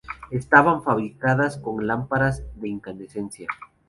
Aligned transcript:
Estaban 0.31 0.81
fabricadas 0.81 1.59
con 1.59 1.85
lámparas 1.85 2.41
de 2.55 2.69
incandescencia. 2.69 3.45